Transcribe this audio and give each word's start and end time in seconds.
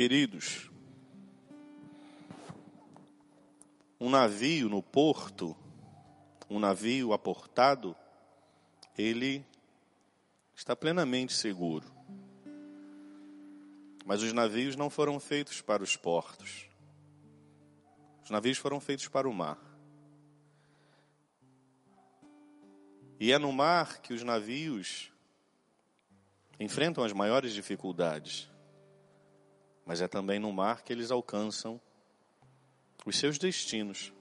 Queridos, 0.00 0.70
um 4.00 4.08
navio 4.08 4.66
no 4.66 4.82
porto, 4.82 5.54
um 6.48 6.58
navio 6.58 7.12
aportado, 7.12 7.94
ele 8.96 9.44
está 10.56 10.74
plenamente 10.74 11.34
seguro. 11.34 11.86
Mas 14.06 14.22
os 14.22 14.32
navios 14.32 14.74
não 14.74 14.88
foram 14.88 15.20
feitos 15.20 15.60
para 15.60 15.82
os 15.82 15.98
portos. 15.98 16.66
Os 18.24 18.30
navios 18.30 18.56
foram 18.56 18.80
feitos 18.80 19.06
para 19.06 19.28
o 19.28 19.34
mar. 19.34 19.58
E 23.20 23.32
é 23.32 23.38
no 23.38 23.52
mar 23.52 24.00
que 24.00 24.14
os 24.14 24.22
navios 24.22 25.12
enfrentam 26.58 27.04
as 27.04 27.12
maiores 27.12 27.52
dificuldades 27.52 28.50
mas 29.84 30.00
é 30.00 30.08
também 30.08 30.38
no 30.38 30.52
mar 30.52 30.82
que 30.82 30.92
eles 30.92 31.10
alcançam 31.10 31.80
os 33.04 33.18
seus 33.18 33.38
destinos. 33.38 34.12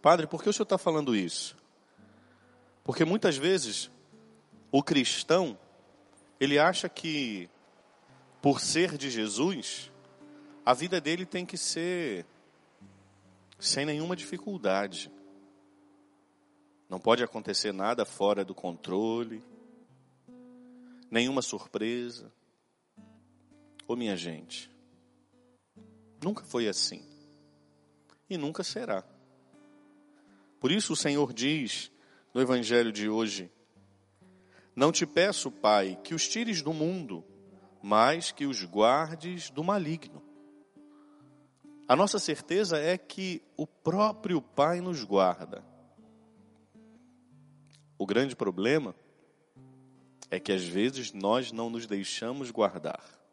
Padre, 0.00 0.26
por 0.26 0.42
que 0.42 0.48
o 0.48 0.52
senhor 0.52 0.64
está 0.64 0.78
falando 0.78 1.16
isso? 1.16 1.56
Porque 2.82 3.04
muitas 3.04 3.36
vezes 3.36 3.90
o 4.70 4.82
cristão 4.82 5.58
ele 6.38 6.58
acha 6.58 6.88
que 6.88 7.48
por 8.42 8.60
ser 8.60 8.98
de 8.98 9.10
Jesus 9.10 9.90
a 10.66 10.74
vida 10.74 11.00
dele 11.00 11.24
tem 11.24 11.46
que 11.46 11.56
ser 11.56 12.26
sem 13.58 13.86
nenhuma 13.86 14.14
dificuldade. 14.14 15.10
Não 16.88 17.00
pode 17.00 17.24
acontecer 17.24 17.72
nada 17.72 18.04
fora 18.04 18.44
do 18.44 18.54
controle, 18.54 19.42
nenhuma 21.10 21.42
surpresa. 21.42 22.30
Ô 23.86 23.94
minha 23.94 24.16
gente, 24.16 24.70
nunca 26.22 26.42
foi 26.44 26.68
assim. 26.68 27.04
E 28.28 28.38
nunca 28.38 28.64
será. 28.64 29.04
Por 30.58 30.72
isso 30.72 30.94
o 30.94 30.96
Senhor 30.96 31.34
diz 31.34 31.92
no 32.32 32.40
Evangelho 32.40 32.90
de 32.90 33.08
hoje: 33.08 33.52
Não 34.74 34.90
te 34.90 35.04
peço, 35.04 35.50
Pai, 35.50 35.98
que 36.02 36.14
os 36.14 36.26
tires 36.26 36.62
do 36.62 36.72
mundo, 36.72 37.22
mas 37.82 38.32
que 38.32 38.46
os 38.46 38.64
guardes 38.64 39.50
do 39.50 39.62
maligno. 39.62 40.22
A 41.86 41.94
nossa 41.94 42.18
certeza 42.18 42.78
é 42.78 42.96
que 42.96 43.42
o 43.58 43.66
próprio 43.66 44.40
Pai 44.40 44.80
nos 44.80 45.04
guarda. 45.04 45.62
O 47.98 48.06
grande 48.06 48.34
problema 48.34 48.94
é 50.30 50.40
que 50.40 50.50
às 50.50 50.64
vezes 50.64 51.12
nós 51.12 51.52
não 51.52 51.68
nos 51.68 51.86
deixamos 51.86 52.50
guardar. 52.50 53.23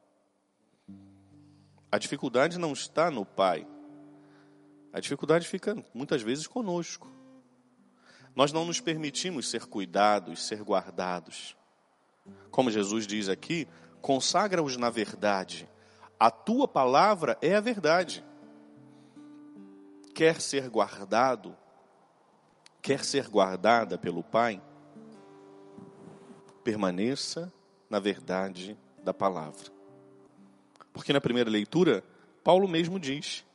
A 1.92 1.98
dificuldade 1.98 2.58
não 2.58 2.72
está 2.72 3.12
no 3.12 3.26
pai. 3.26 3.68
A 4.94 5.00
dificuldade 5.00 5.46
fica 5.48 5.76
muitas 5.94 6.22
vezes 6.22 6.48
conosco. 6.48 7.12
Nós 8.34 8.54
não 8.54 8.64
nos 8.64 8.80
permitimos 8.80 9.50
ser 9.50 9.66
cuidados, 9.66 10.46
ser 10.46 10.64
guardados. 10.64 11.58
Como 12.50 12.72
Jesus 12.72 13.06
diz 13.06 13.28
aqui, 13.28 13.68
consagra-os 14.02 14.78
na 14.78 14.90
verdade. 14.90 15.70
A 16.18 16.32
tua 16.32 16.68
palavra 16.68 17.38
é 17.42 17.56
a 17.56 17.60
verdade. 17.60 18.24
Quer 20.16 20.40
ser 20.40 20.70
guardado, 20.70 21.58
quer 22.82 23.04
ser 23.04 23.28
guardada 23.28 23.98
pelo 23.98 24.24
Pai, 24.24 24.62
permaneça 26.64 27.52
na 27.90 28.00
verdade 28.00 28.78
da 29.04 29.14
palavra. 29.14 29.81
Porque 30.94 31.14
na 31.14 31.22
primeira 31.22 31.50
leitura, 31.50 32.04
Paulo 32.44 32.68
mesmo 32.68 33.00
diz: 33.00 33.46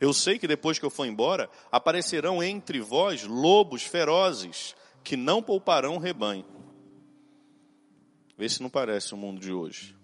Eu 0.00 0.12
sei 0.12 0.38
que 0.38 0.46
depois 0.46 0.78
que 0.78 0.84
eu 0.84 0.90
for 0.90 1.06
embora, 1.06 1.50
aparecerão 1.70 2.42
entre 2.42 2.80
vós 2.80 3.24
lobos 3.24 3.82
ferozes 3.82 4.74
que 5.02 5.16
não 5.16 5.42
pouparão 5.42 5.96
o 5.96 5.98
rebanho. 5.98 6.44
Vê 8.36 8.48
se 8.48 8.62
não 8.62 8.70
parece 8.70 9.14
o 9.14 9.16
mundo 9.16 9.40
de 9.40 9.52
hoje. 9.52 9.96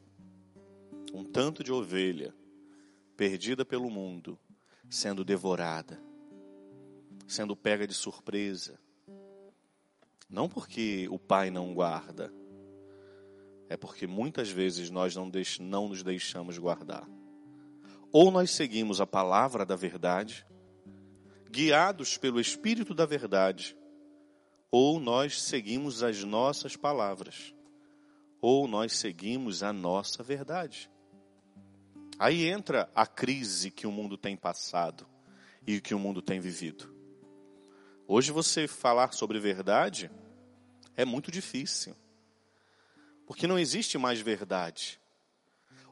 Um 1.12 1.24
tanto 1.24 1.64
de 1.64 1.72
ovelha 1.72 2.34
perdida 3.16 3.64
pelo 3.64 3.90
mundo, 3.90 4.38
sendo 4.88 5.24
devorada, 5.24 6.00
sendo 7.26 7.56
pega 7.56 7.86
de 7.86 7.94
surpresa. 7.94 8.78
Não 10.28 10.48
porque 10.48 11.08
o 11.10 11.18
pai 11.18 11.50
não 11.50 11.72
guarda, 11.72 12.32
é 13.68 13.76
porque 13.76 14.06
muitas 14.06 14.50
vezes 14.50 14.90
nós 14.90 15.14
não, 15.14 15.28
deix, 15.28 15.58
não 15.58 15.88
nos 15.88 16.02
deixamos 16.02 16.56
guardar. 16.58 17.08
Ou 18.10 18.30
nós 18.30 18.50
seguimos 18.50 19.00
a 19.00 19.06
palavra 19.06 19.66
da 19.66 19.76
verdade, 19.76 20.46
guiados 21.50 22.16
pelo 22.16 22.40
Espírito 22.40 22.94
da 22.94 23.04
verdade, 23.04 23.76
ou 24.70 24.98
nós 24.98 25.42
seguimos 25.42 26.02
as 26.02 26.24
nossas 26.24 26.76
palavras, 26.76 27.54
ou 28.40 28.66
nós 28.66 28.92
seguimos 28.94 29.62
a 29.62 29.72
nossa 29.72 30.22
verdade. 30.22 30.90
Aí 32.18 32.48
entra 32.48 32.90
a 32.94 33.06
crise 33.06 33.70
que 33.70 33.86
o 33.86 33.92
mundo 33.92 34.16
tem 34.16 34.36
passado 34.36 35.06
e 35.66 35.80
que 35.80 35.94
o 35.94 35.98
mundo 35.98 36.20
tem 36.20 36.40
vivido. 36.40 36.92
Hoje 38.06 38.32
você 38.32 38.66
falar 38.66 39.12
sobre 39.12 39.38
verdade 39.38 40.10
é 40.96 41.04
muito 41.04 41.30
difícil. 41.30 41.94
Porque 43.28 43.46
não 43.46 43.58
existe 43.58 43.98
mais 43.98 44.22
verdade. 44.22 44.98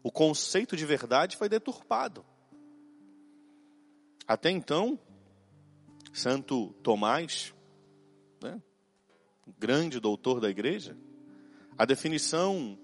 O 0.03 0.11
conceito 0.11 0.75
de 0.75 0.87
verdade 0.87 1.37
foi 1.37 1.51
deturpado. 1.51 2.25
Até 4.27 4.51
então, 4.51 4.99
Santo 6.15 6.73
Tomás, 6.83 7.53
né, 8.43 8.61
grande 9.59 10.01
doutor 10.01 10.41
da 10.41 10.49
igreja, 10.49 10.97
a 11.77 11.85
definição 11.85 12.79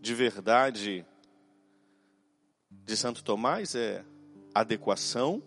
de 0.00 0.14
verdade 0.14 1.04
de 2.70 2.96
Santo 2.96 3.24
Tomás 3.24 3.74
é 3.74 4.04
adequação, 4.54 5.42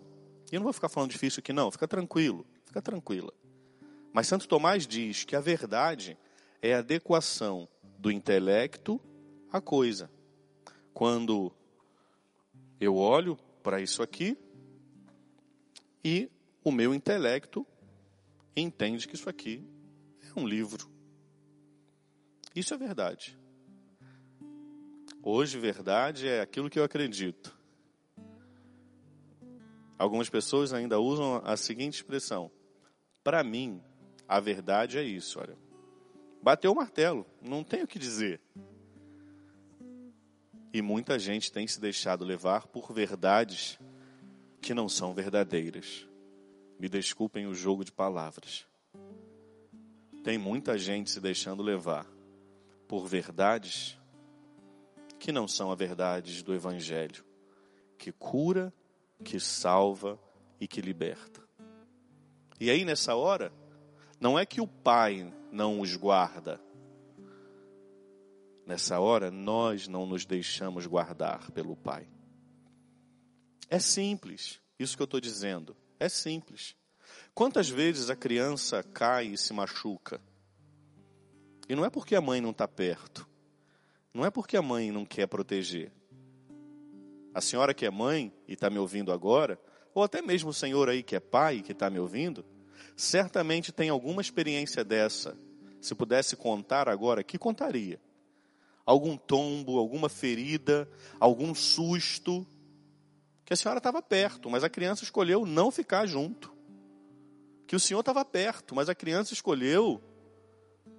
e 0.52 0.56
eu 0.56 0.60
não 0.60 0.64
vou 0.64 0.74
ficar 0.74 0.90
falando 0.90 1.12
difícil 1.12 1.40
aqui 1.40 1.54
não, 1.54 1.70
fica 1.70 1.88
tranquilo, 1.88 2.46
fica 2.66 2.82
tranquila. 2.82 3.32
Mas 4.12 4.26
Santo 4.26 4.46
Tomás 4.46 4.86
diz 4.86 5.24
que 5.24 5.34
a 5.34 5.40
verdade 5.40 6.18
é 6.60 6.74
adequação 6.74 7.66
do 8.00 8.10
intelecto 8.10 8.98
à 9.52 9.60
coisa. 9.60 10.10
Quando 10.94 11.52
eu 12.80 12.96
olho 12.96 13.36
para 13.62 13.80
isso 13.80 14.02
aqui 14.02 14.38
e 16.02 16.30
o 16.64 16.72
meu 16.72 16.94
intelecto 16.94 17.66
entende 18.56 19.06
que 19.06 19.14
isso 19.14 19.28
aqui 19.28 19.62
é 20.34 20.40
um 20.40 20.46
livro. 20.46 20.90
Isso 22.56 22.72
é 22.72 22.78
verdade. 22.78 23.38
Hoje, 25.22 25.58
verdade 25.58 26.26
é 26.26 26.40
aquilo 26.40 26.70
que 26.70 26.78
eu 26.78 26.84
acredito. 26.84 27.54
Algumas 29.98 30.30
pessoas 30.30 30.72
ainda 30.72 30.98
usam 30.98 31.42
a 31.44 31.54
seguinte 31.58 31.96
expressão: 31.96 32.50
para 33.22 33.44
mim, 33.44 33.82
a 34.26 34.40
verdade 34.40 34.96
é 34.96 35.02
isso, 35.02 35.38
olha. 35.38 35.69
Bateu 36.42 36.72
o 36.72 36.74
martelo, 36.74 37.26
não 37.42 37.62
tem 37.62 37.82
o 37.82 37.86
que 37.86 37.98
dizer. 37.98 38.40
E 40.72 40.80
muita 40.80 41.18
gente 41.18 41.52
tem 41.52 41.66
se 41.66 41.80
deixado 41.80 42.24
levar 42.24 42.66
por 42.66 42.92
verdades 42.92 43.78
que 44.60 44.72
não 44.72 44.88
são 44.88 45.12
verdadeiras. 45.12 46.06
Me 46.78 46.88
desculpem 46.88 47.46
o 47.46 47.54
jogo 47.54 47.84
de 47.84 47.92
palavras. 47.92 48.66
Tem 50.22 50.38
muita 50.38 50.78
gente 50.78 51.10
se 51.10 51.20
deixando 51.20 51.62
levar 51.62 52.06
por 52.86 53.06
verdades 53.06 53.98
que 55.18 55.32
não 55.32 55.46
são 55.46 55.70
as 55.70 55.78
verdades 55.78 56.42
do 56.42 56.54
Evangelho, 56.54 57.24
que 57.98 58.10
cura, 58.12 58.72
que 59.22 59.38
salva 59.38 60.18
e 60.58 60.66
que 60.66 60.80
liberta. 60.80 61.42
E 62.58 62.70
aí 62.70 62.84
nessa 62.84 63.14
hora, 63.14 63.52
não 64.18 64.38
é 64.38 64.46
que 64.46 64.60
o 64.60 64.66
pai 64.66 65.32
não 65.50 65.80
os 65.80 65.96
guarda. 65.96 66.60
Nessa 68.66 69.00
hora, 69.00 69.30
nós 69.30 69.88
não 69.88 70.06
nos 70.06 70.24
deixamos 70.24 70.86
guardar 70.86 71.50
pelo 71.50 71.76
Pai. 71.76 72.08
É 73.68 73.78
simples, 73.78 74.60
isso 74.78 74.96
que 74.96 75.02
eu 75.02 75.04
estou 75.04 75.20
dizendo. 75.20 75.76
É 75.98 76.08
simples. 76.08 76.76
Quantas 77.34 77.68
vezes 77.68 78.10
a 78.10 78.16
criança 78.16 78.82
cai 78.82 79.28
e 79.28 79.38
se 79.38 79.52
machuca? 79.52 80.20
E 81.68 81.74
não 81.74 81.84
é 81.84 81.90
porque 81.90 82.14
a 82.14 82.20
mãe 82.20 82.40
não 82.40 82.50
está 82.50 82.66
perto. 82.66 83.28
Não 84.12 84.24
é 84.24 84.30
porque 84.30 84.56
a 84.56 84.62
mãe 84.62 84.90
não 84.90 85.04
quer 85.04 85.26
proteger. 85.26 85.92
A 87.32 87.40
senhora 87.40 87.72
que 87.72 87.86
é 87.86 87.90
mãe 87.90 88.32
e 88.48 88.54
está 88.54 88.68
me 88.68 88.78
ouvindo 88.78 89.12
agora, 89.12 89.60
ou 89.94 90.02
até 90.02 90.20
mesmo 90.20 90.50
o 90.50 90.54
senhor 90.54 90.88
aí 90.88 91.02
que 91.02 91.14
é 91.14 91.20
pai 91.20 91.58
e 91.58 91.62
que 91.62 91.72
está 91.72 91.88
me 91.88 91.98
ouvindo, 91.98 92.44
certamente 92.96 93.72
tem 93.72 93.88
alguma 93.88 94.20
experiência 94.20 94.84
dessa. 94.84 95.36
Se 95.80 95.94
pudesse 95.94 96.36
contar 96.36 96.88
agora, 96.88 97.24
que 97.24 97.38
contaria? 97.38 98.00
algum 98.90 99.16
tombo, 99.16 99.78
alguma 99.78 100.08
ferida, 100.08 100.88
algum 101.20 101.54
susto, 101.54 102.44
que 103.44 103.52
a 103.52 103.56
senhora 103.56 103.78
estava 103.78 104.02
perto, 104.02 104.50
mas 104.50 104.64
a 104.64 104.68
criança 104.68 105.04
escolheu 105.04 105.46
não 105.46 105.70
ficar 105.70 106.06
junto. 106.06 106.52
Que 107.68 107.76
o 107.76 107.80
senhor 107.80 108.00
estava 108.00 108.24
perto, 108.24 108.74
mas 108.74 108.88
a 108.88 108.94
criança 108.94 109.32
escolheu 109.32 110.02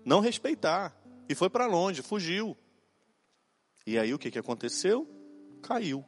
não 0.06 0.22
respeitar 0.22 0.96
e 1.28 1.36
foi 1.36 1.50
para 1.50 1.66
longe, 1.66 2.02
fugiu. 2.02 2.58
E 3.86 4.00
aí 4.00 4.14
o 4.14 4.20
que, 4.20 4.32
que 4.32 4.40
aconteceu? 4.40 5.06
Caiu. 5.62 6.06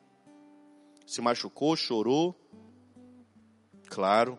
Se 1.05 1.19
machucou, 1.19 1.75
chorou. 1.75 2.33
Claro, 3.87 4.37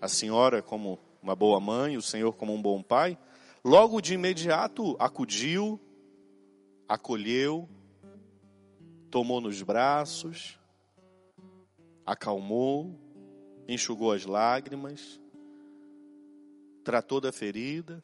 a 0.00 0.08
senhora, 0.08 0.62
como 0.62 0.98
uma 1.22 1.34
boa 1.34 1.60
mãe, 1.60 1.96
o 1.96 2.02
senhor, 2.02 2.32
como 2.34 2.54
um 2.54 2.62
bom 2.62 2.82
pai, 2.82 3.18
logo 3.64 4.00
de 4.00 4.14
imediato 4.14 4.96
acudiu, 4.98 5.80
acolheu, 6.88 7.68
tomou 9.10 9.40
nos 9.40 9.62
braços, 9.62 10.58
acalmou, 12.06 12.98
enxugou 13.66 14.12
as 14.12 14.24
lágrimas, 14.24 15.20
tratou 16.82 17.20
da 17.20 17.30
ferida, 17.30 18.02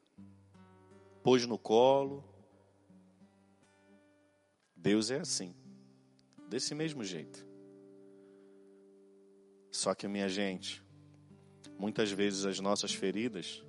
pôs 1.22 1.46
no 1.46 1.58
colo. 1.58 2.22
Deus 4.76 5.10
é 5.10 5.20
assim, 5.20 5.54
desse 6.48 6.74
mesmo 6.74 7.02
jeito. 7.02 7.46
Só 9.70 9.94
que, 9.94 10.06
minha 10.06 10.28
gente, 10.28 10.83
muitas 11.84 12.10
vezes 12.10 12.46
as 12.46 12.60
nossas 12.60 12.94
feridas 12.94 13.62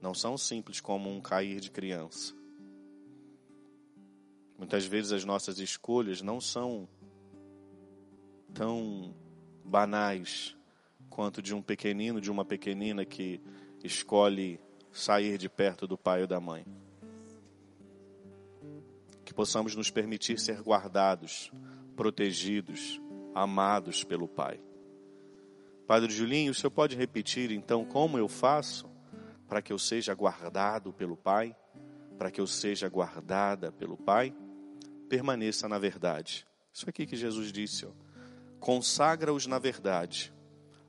não 0.00 0.14
são 0.14 0.38
simples 0.38 0.80
como 0.80 1.10
um 1.10 1.20
cair 1.20 1.58
de 1.58 1.68
criança. 1.68 2.32
Muitas 4.56 4.86
vezes 4.86 5.10
as 5.10 5.24
nossas 5.24 5.58
escolhas 5.58 6.22
não 6.22 6.40
são 6.40 6.88
tão 8.54 9.12
banais 9.64 10.56
quanto 11.08 11.42
de 11.42 11.52
um 11.52 11.60
pequenino, 11.60 12.20
de 12.20 12.30
uma 12.30 12.44
pequenina 12.44 13.04
que 13.04 13.40
escolhe 13.82 14.60
sair 14.92 15.36
de 15.36 15.48
perto 15.48 15.88
do 15.88 15.98
pai 15.98 16.20
ou 16.20 16.28
da 16.28 16.38
mãe. 16.38 16.64
Que 19.24 19.34
possamos 19.34 19.74
nos 19.74 19.90
permitir 19.90 20.38
ser 20.38 20.62
guardados, 20.62 21.50
protegidos, 21.96 23.00
amados 23.34 24.04
pelo 24.04 24.28
Pai. 24.28 24.60
Padre 25.90 26.12
Julinho, 26.12 26.52
o 26.52 26.54
senhor 26.54 26.70
pode 26.70 26.94
repetir 26.94 27.50
então 27.50 27.84
como 27.84 28.16
eu 28.16 28.28
faço 28.28 28.88
para 29.48 29.60
que 29.60 29.72
eu 29.72 29.78
seja 29.78 30.14
guardado 30.14 30.92
pelo 30.92 31.16
Pai? 31.16 31.52
Para 32.16 32.30
que 32.30 32.40
eu 32.40 32.46
seja 32.46 32.88
guardada 32.88 33.72
pelo 33.72 33.96
Pai? 33.96 34.32
Permaneça 35.08 35.68
na 35.68 35.80
verdade. 35.80 36.46
Isso 36.72 36.88
aqui 36.88 37.04
que 37.06 37.16
Jesus 37.16 37.50
disse. 37.50 37.88
Consagra-os 38.60 39.48
na 39.48 39.58
verdade. 39.58 40.32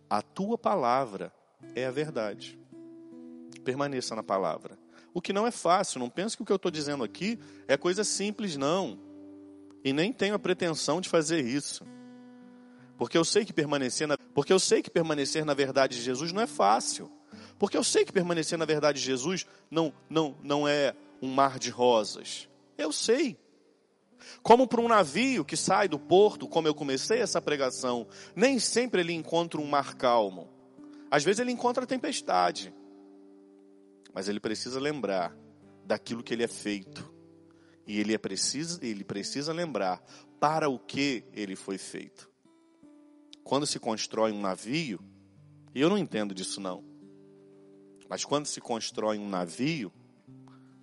A 0.08 0.22
tua 0.22 0.56
palavra 0.56 1.34
é 1.74 1.84
a 1.84 1.92
verdade 1.92 2.60
permaneça 3.64 4.16
na 4.16 4.22
palavra. 4.22 4.78
O 5.16 5.20
que 5.20 5.34
não 5.34 5.48
é 5.48 5.52
fácil, 5.52 6.00
não 6.00 6.12
pense 6.12 6.38
que 6.38 6.44
o 6.44 6.46
que 6.46 6.52
eu 6.52 6.58
estou 6.58 6.70
dizendo 6.70 7.04
aqui 7.04 7.40
é 7.68 7.76
coisa 7.76 8.04
simples, 8.04 8.56
não. 8.56 9.00
E 9.84 9.94
nem 9.94 10.14
tenho 10.14 10.36
a 10.36 10.40
pretensão 10.40 11.02
de 11.02 11.10
fazer 11.10 11.44
isso. 11.44 11.84
Porque 13.02 13.18
eu 13.18 13.26
sei 13.26 13.44
que 13.44 13.52
permanecer 13.52 14.08
na, 14.08 14.16
porque 14.16 14.54
eu 14.54 14.60
sei 14.60 14.84
que 14.84 14.92
permanecer 14.92 15.44
na 15.44 15.56
verdade 15.56 15.98
de 15.98 16.04
Jesus 16.04 16.32
não 16.32 16.40
é 16.40 16.46
fácil. 16.46 17.12
Porque 17.58 17.76
eu 17.76 17.84
sei 17.84 18.06
que 18.06 18.14
permanecer 18.14 18.60
na 18.60 18.66
verdade 18.66 19.00
de 19.00 19.06
Jesus 19.08 19.48
não, 19.72 19.92
não, 20.08 20.38
não 20.44 20.68
é 20.68 20.94
um 21.20 21.28
mar 21.28 21.58
de 21.58 21.72
rosas. 21.72 22.48
Eu 22.78 22.92
sei. 22.92 23.40
Como 24.44 24.68
para 24.68 24.82
um 24.82 24.88
navio 24.88 25.44
que 25.44 25.58
sai 25.58 25.88
do 25.88 25.98
porto, 25.98 26.48
como 26.48 26.68
eu 26.68 26.76
comecei 26.76 27.18
essa 27.18 27.42
pregação, 27.42 28.06
nem 28.36 28.60
sempre 28.60 29.02
ele 29.02 29.14
encontra 29.14 29.60
um 29.60 29.66
mar 29.66 29.96
calmo. 29.96 30.48
Às 31.10 31.24
vezes 31.24 31.40
ele 31.40 31.52
encontra 31.52 31.88
tempestade 31.88 32.72
mas 34.14 34.28
ele 34.28 34.40
precisa 34.40 34.80
lembrar 34.80 35.36
daquilo 35.86 36.22
que 36.22 36.36
ele 36.36 36.44
é 36.44 36.48
feito. 36.48 37.12
E 37.88 38.00
ele, 38.00 38.14
é 38.14 38.18
preciso, 38.20 38.78
ele 38.84 39.04
precisa 39.04 39.52
lembrar 39.52 40.04
para 40.40 40.70
o 40.70 40.78
que 40.78 41.24
ele 41.34 41.56
foi 41.56 41.80
feito. 41.80 42.31
Quando 43.44 43.66
se 43.66 43.80
constrói 43.80 44.32
um 44.32 44.42
navio, 44.42 45.00
e 45.74 45.82
eu 45.82 45.90
não 45.90 45.98
entendo 45.98 46.34
disso 46.34 46.60
não, 46.60 46.84
mas 48.10 48.26
quando 48.26 48.46
se 48.46 48.60
constrói 48.60 49.18
um 49.18 49.30
navio, 49.30 49.92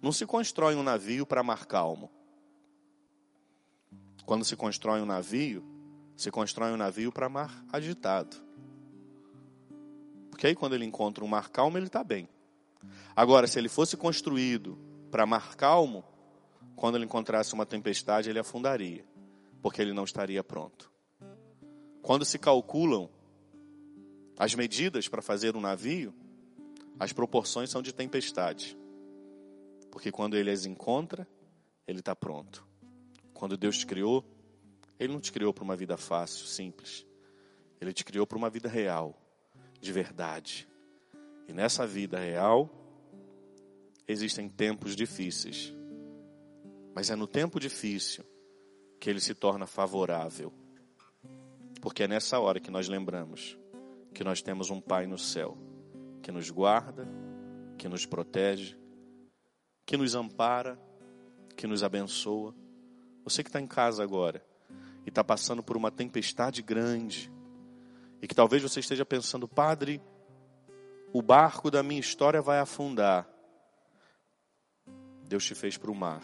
não 0.01 0.13
se 0.13 0.25
constrói 0.25 0.75
um 0.75 0.83
navio 0.83 1.27
para 1.27 1.43
mar 1.43 1.67
calmo. 1.67 2.11
Quando 4.25 4.45
se 4.45 4.57
constrói 4.57 5.01
um 5.01 5.07
navio, 5.07 5.65
se 6.17 6.31
constrói 6.31 6.73
um 6.73 6.77
navio 6.77 7.13
para 7.13 7.29
mar 7.29 7.65
agitado. 7.73 8.37
Porque 10.31 10.47
aí 10.47 10.55
quando 10.55 10.75
ele 10.75 10.85
encontra 10.85 11.25
um 11.25 11.29
mar 11.29 11.49
calmo, 11.51 11.77
ele 11.77 11.87
está 11.87 12.03
bem. 12.03 12.29
Agora, 13.15 13.47
se 13.47 13.59
ele 13.59 13.69
fosse 13.69 13.97
construído 13.97 14.79
para 15.11 15.27
mar 15.27 15.57
calmo, 15.57 16.05
quando 16.77 16.95
ele 16.95 17.05
encontrasse 17.05 17.53
uma 17.55 17.67
tempestade, 17.67 18.31
ele 18.31 18.39
afundaria, 18.39 19.05
porque 19.61 19.83
ele 19.83 19.93
não 19.93 20.05
estaria 20.05 20.45
pronto. 20.45 20.91
Quando 22.09 22.25
se 22.25 22.39
calculam 22.39 23.11
as 24.39 24.55
medidas 24.55 25.07
para 25.09 25.21
fazer 25.21 25.55
um 25.55 25.61
navio, 25.61 26.15
as 26.99 27.13
proporções 27.13 27.69
são 27.69 27.83
de 27.83 27.93
tempestade. 27.93 28.79
Porque 29.91 30.11
quando 30.11 30.35
ele 30.35 30.51
as 30.51 30.65
encontra, 30.65 31.29
ele 31.87 31.99
está 31.99 32.17
pronto. 32.17 32.67
Quando 33.35 33.59
Deus 33.59 33.77
te 33.77 33.87
criou, 33.87 34.25
Ele 34.99 35.13
não 35.13 35.21
te 35.21 35.31
criou 35.31 35.53
para 35.53 35.63
uma 35.63 35.77
vida 35.77 35.99
fácil, 35.99 36.47
simples. 36.47 37.07
Ele 37.79 37.93
te 37.93 38.07
criou 38.07 38.27
para 38.27 38.39
uma 38.39 38.49
vida 38.49 38.71
real, 38.71 39.15
de 39.79 39.93
verdade. 39.93 40.67
E 41.47 41.53
nessa 41.53 41.87
vida 41.87 42.19
real, 42.19 42.71
existem 44.09 44.49
tempos 44.49 44.97
difíceis. 44.97 45.75
Mas 46.95 47.11
é 47.11 47.15
no 47.15 47.27
tempo 47.27 47.61
difícil 47.61 48.25
que 48.99 49.11
ele 49.11 49.21
se 49.21 49.35
torna 49.35 49.67
favorável. 49.67 50.51
Porque 51.89 52.03
é 52.03 52.07
nessa 52.07 52.39
hora 52.39 52.61
que 52.61 52.71
nós 52.71 52.87
lembramos 52.87 53.59
que 54.13 54.23
nós 54.23 54.43
temos 54.43 54.69
um 54.69 54.79
Pai 54.79 55.07
no 55.07 55.17
céu 55.17 55.57
que 56.21 56.31
nos 56.31 56.51
guarda, 56.51 57.09
que 57.79 57.89
nos 57.89 58.05
protege, 58.05 58.77
que 59.87 59.97
nos 59.97 60.15
ampara, 60.15 60.79
que 61.57 61.67
nos 61.67 61.83
abençoa. 61.83 62.55
Você 63.25 63.43
que 63.43 63.49
está 63.49 63.59
em 63.59 63.67
casa 63.67 64.03
agora 64.03 64.45
e 65.07 65.09
está 65.09 65.25
passando 65.25 65.63
por 65.63 65.79
uma 65.79 65.91
tempestade 65.91 66.61
grande 66.61 67.33
e 68.21 68.29
que 68.29 68.35
talvez 68.35 68.63
você 68.63 68.81
esteja 68.81 69.07
pensando, 69.07 69.49
Padre, 69.49 69.99
o 71.11 71.23
barco 71.23 71.71
da 71.71 71.83
minha 71.83 72.01
história 72.01 72.43
vai 72.43 72.59
afundar. 72.59 73.27
Deus 75.27 75.43
te 75.43 75.55
fez 75.55 75.79
para 75.79 75.91
o 75.91 75.95
mar. 75.95 76.23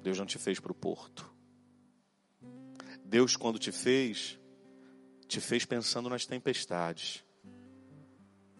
Deus 0.00 0.16
não 0.16 0.26
te 0.26 0.38
fez 0.38 0.60
para 0.60 0.70
o 0.70 0.76
porto. 0.76 1.28
Deus, 3.04 3.34
quando 3.34 3.58
te 3.58 3.72
fez, 3.72 4.38
te 5.30 5.40
fez 5.40 5.64
pensando 5.64 6.10
nas 6.10 6.26
tempestades. 6.26 7.24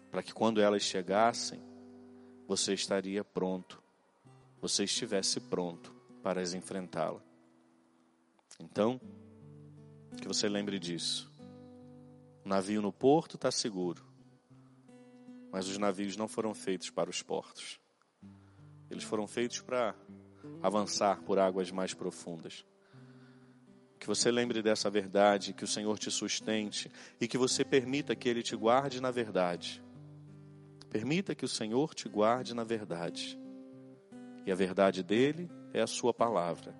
Para 0.09 0.23
que 0.23 0.33
quando 0.33 0.61
elas 0.61 0.81
chegassem, 0.83 1.61
você 2.47 2.73
estaria 2.73 3.25
pronto. 3.25 3.83
Você 4.61 4.85
estivesse 4.85 5.41
pronto 5.41 5.93
para 6.23 6.39
as 6.39 6.53
enfrentá-la. 6.53 7.21
Então, 8.57 9.01
que 10.21 10.27
você 10.27 10.47
lembre 10.47 10.79
disso. 10.79 11.29
O 12.45 12.47
navio 12.47 12.81
no 12.81 12.93
porto 12.93 13.35
está 13.35 13.51
seguro. 13.51 14.05
Mas 15.51 15.67
os 15.67 15.77
navios 15.77 16.15
não 16.15 16.29
foram 16.29 16.53
feitos 16.53 16.89
para 16.89 17.09
os 17.09 17.21
portos. 17.21 17.81
Eles 18.89 19.03
foram 19.03 19.27
feitos 19.27 19.59
para 19.59 19.93
avançar 20.63 21.21
por 21.23 21.37
águas 21.37 21.69
mais 21.69 21.93
profundas. 21.93 22.65
Que 24.01 24.07
você 24.07 24.31
lembre 24.31 24.63
dessa 24.63 24.89
verdade, 24.89 25.53
que 25.53 25.63
o 25.63 25.67
Senhor 25.67 25.99
te 25.99 26.09
sustente 26.09 26.91
e 27.19 27.27
que 27.27 27.37
você 27.37 27.63
permita 27.63 28.15
que 28.15 28.27
Ele 28.27 28.41
te 28.41 28.55
guarde 28.55 28.99
na 28.99 29.11
verdade. 29.11 29.79
Permita 30.89 31.35
que 31.35 31.45
o 31.45 31.47
Senhor 31.47 31.93
te 31.93 32.09
guarde 32.09 32.55
na 32.55 32.63
verdade. 32.63 33.39
E 34.43 34.51
a 34.51 34.55
verdade 34.55 35.03
dele 35.03 35.51
é 35.71 35.81
a 35.81 35.87
Sua 35.87 36.11
palavra. 36.11 36.75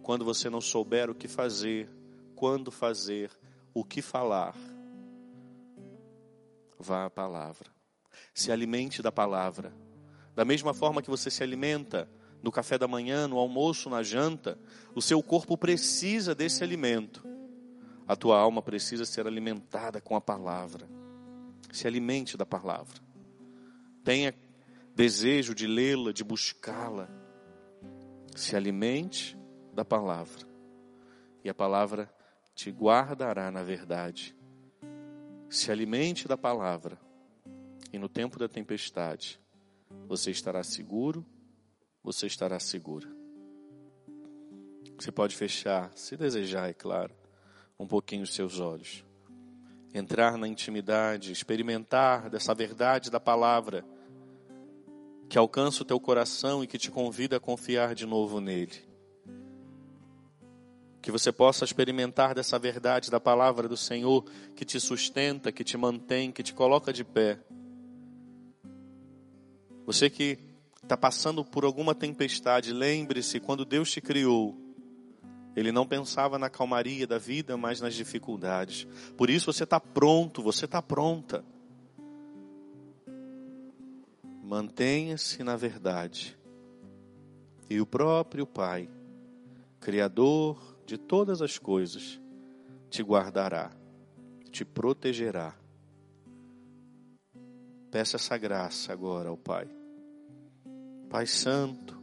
Quando 0.00 0.24
você 0.24 0.48
não 0.48 0.60
souber 0.60 1.10
o 1.10 1.14
que 1.14 1.26
fazer, 1.26 1.90
quando 2.36 2.70
fazer, 2.70 3.32
o 3.74 3.84
que 3.84 4.00
falar, 4.00 4.54
vá 6.78 7.06
à 7.06 7.10
palavra 7.10 7.68
se 8.32 8.52
alimente 8.52 9.02
da 9.02 9.10
palavra. 9.10 9.72
Da 10.34 10.44
mesma 10.44 10.72
forma 10.72 11.02
que 11.02 11.10
você 11.10 11.30
se 11.30 11.42
alimenta 11.42 12.08
no 12.42 12.50
café 12.50 12.78
da 12.78 12.88
manhã, 12.88 13.28
no 13.28 13.38
almoço, 13.38 13.90
na 13.90 14.02
janta, 14.02 14.58
o 14.94 15.02
seu 15.02 15.22
corpo 15.22 15.56
precisa 15.56 16.34
desse 16.34 16.64
alimento. 16.64 17.26
A 18.06 18.16
tua 18.16 18.38
alma 18.38 18.62
precisa 18.62 19.04
ser 19.04 19.26
alimentada 19.26 20.00
com 20.00 20.16
a 20.16 20.20
palavra. 20.20 20.88
Se 21.70 21.86
alimente 21.86 22.36
da 22.36 22.46
palavra. 22.46 23.00
Tenha 24.02 24.34
desejo 24.94 25.54
de 25.54 25.66
lê-la, 25.66 26.12
de 26.12 26.24
buscá-la. 26.24 27.08
Se 28.34 28.56
alimente 28.56 29.38
da 29.72 29.84
palavra, 29.84 30.46
e 31.44 31.48
a 31.48 31.54
palavra 31.54 32.12
te 32.54 32.70
guardará 32.70 33.50
na 33.50 33.62
verdade. 33.62 34.36
Se 35.48 35.70
alimente 35.70 36.28
da 36.28 36.36
palavra, 36.36 36.98
e 37.92 37.98
no 37.98 38.08
tempo 38.08 38.38
da 38.38 38.48
tempestade, 38.48 39.40
você 40.06 40.30
estará 40.30 40.62
seguro, 40.62 41.24
você 42.02 42.26
estará 42.26 42.58
segura. 42.58 43.08
Você 44.98 45.10
pode 45.10 45.34
fechar, 45.34 45.90
se 45.94 46.16
desejar, 46.16 46.68
é 46.68 46.74
claro, 46.74 47.14
um 47.78 47.86
pouquinho 47.86 48.22
os 48.22 48.34
seus 48.34 48.60
olhos. 48.60 49.04
Entrar 49.94 50.36
na 50.36 50.46
intimidade, 50.46 51.32
experimentar 51.32 52.28
dessa 52.28 52.54
verdade 52.54 53.10
da 53.10 53.18
palavra 53.18 53.84
que 55.28 55.38
alcança 55.38 55.82
o 55.82 55.86
teu 55.86 55.98
coração 56.00 56.62
e 56.62 56.66
que 56.66 56.76
te 56.76 56.90
convida 56.90 57.36
a 57.36 57.40
confiar 57.40 57.94
de 57.94 58.04
novo 58.04 58.40
nele. 58.40 58.76
Que 61.00 61.10
você 61.10 61.32
possa 61.32 61.64
experimentar 61.64 62.34
dessa 62.34 62.58
verdade 62.58 63.10
da 63.10 63.18
palavra 63.18 63.68
do 63.68 63.76
Senhor 63.76 64.24
que 64.54 64.64
te 64.64 64.78
sustenta, 64.78 65.50
que 65.50 65.64
te 65.64 65.76
mantém, 65.76 66.30
que 66.30 66.42
te 66.42 66.52
coloca 66.52 66.92
de 66.92 67.04
pé. 67.04 67.38
Você 69.86 70.10
que 70.10 70.49
está 70.82 70.96
passando 70.96 71.44
por 71.44 71.64
alguma 71.64 71.94
tempestade, 71.94 72.72
lembre-se: 72.72 73.40
quando 73.40 73.64
Deus 73.64 73.90
te 73.90 74.00
criou, 74.00 74.56
Ele 75.54 75.70
não 75.72 75.86
pensava 75.86 76.38
na 76.38 76.50
calmaria 76.50 77.06
da 77.06 77.18
vida, 77.18 77.56
mas 77.56 77.80
nas 77.80 77.94
dificuldades. 77.94 78.86
Por 79.16 79.30
isso 79.30 79.52
você 79.52 79.64
está 79.64 79.78
pronto, 79.78 80.42
você 80.42 80.64
está 80.64 80.82
pronta. 80.82 81.44
Mantenha-se 84.42 85.44
na 85.44 85.56
verdade. 85.56 86.36
E 87.68 87.80
o 87.80 87.86
próprio 87.86 88.46
Pai, 88.46 88.90
Criador 89.78 90.76
de 90.84 90.98
todas 90.98 91.40
as 91.40 91.56
coisas, 91.56 92.20
te 92.90 93.00
guardará, 93.00 93.70
te 94.50 94.64
protegerá. 94.64 95.54
Peça 97.92 98.16
essa 98.16 98.36
graça 98.36 98.92
agora 98.92 99.28
ao 99.28 99.36
Pai. 99.36 99.79
Pai 101.10 101.26
Santo, 101.26 102.00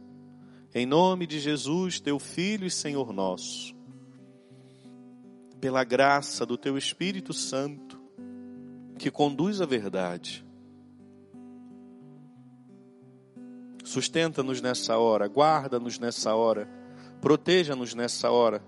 em 0.72 0.86
nome 0.86 1.26
de 1.26 1.40
Jesus, 1.40 1.98
teu 1.98 2.20
Filho 2.20 2.66
e 2.66 2.70
Senhor 2.70 3.12
nosso, 3.12 3.74
pela 5.60 5.82
graça 5.82 6.46
do 6.46 6.56
teu 6.56 6.78
Espírito 6.78 7.32
Santo, 7.32 8.00
que 8.96 9.10
conduz 9.10 9.60
a 9.60 9.66
verdade, 9.66 10.46
Sustenta-nos 13.88 14.60
nessa 14.60 14.98
hora, 14.98 15.26
guarda-nos 15.26 15.98
nessa 15.98 16.34
hora, 16.34 16.68
proteja-nos 17.22 17.94
nessa 17.94 18.30
hora, 18.30 18.62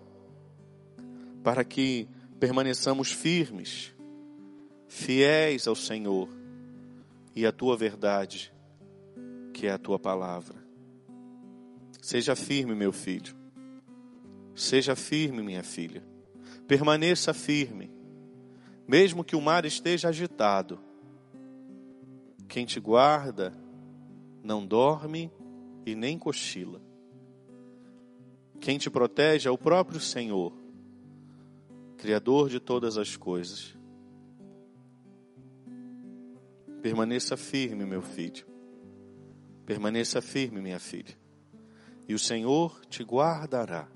para 1.45 1.63
que 1.63 2.09
permaneçamos 2.39 3.13
firmes, 3.13 3.95
fiéis 4.89 5.67
ao 5.67 5.75
Senhor 5.75 6.27
e 7.37 7.45
à 7.45 7.53
tua 7.53 7.77
verdade, 7.77 8.51
que 9.61 9.67
é 9.67 9.73
a 9.73 9.79
tua 9.79 9.99
palavra. 9.99 10.57
Seja 12.01 12.35
firme, 12.35 12.75
meu 12.75 12.95
filho. 12.95 13.37
Seja 14.55 14.97
firme, 14.97 15.43
minha 15.43 15.63
filha. 15.63 16.03
Permaneça 16.67 17.35
firme, 17.35 17.93
mesmo 18.89 19.23
que 19.23 19.37
o 19.37 19.41
mar 19.41 19.67
esteja 19.67 20.09
agitado. 20.09 20.81
Quem 22.49 22.65
te 22.65 22.81
guarda 22.81 23.53
não 24.43 24.65
dorme 24.65 25.31
e 25.85 25.95
nem 25.95 26.19
cochila. 26.19 26.81
Quem 28.61 28.79
te 28.79 28.89
protege 28.89 29.47
é 29.47 29.53
o 29.53 29.59
próprio 29.59 30.01
Senhor, 30.01 30.55
Criador 31.99 32.49
de 32.49 32.59
todas 32.59 32.97
as 32.97 33.15
coisas. 33.15 33.77
Permaneça 36.81 37.37
firme, 37.37 37.85
meu 37.85 38.01
filho. 38.01 38.50
Permaneça 39.71 40.21
firme, 40.21 40.61
minha 40.61 40.81
filha. 40.81 41.17
E 42.09 42.13
o 42.13 42.19
Senhor 42.19 42.85
te 42.87 43.05
guardará 43.05 43.87